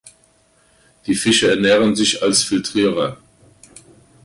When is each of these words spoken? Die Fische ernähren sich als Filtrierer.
Die 1.05 1.13
Fische 1.13 1.51
ernähren 1.51 1.95
sich 1.95 2.23
als 2.23 2.41
Filtrierer. 2.41 3.17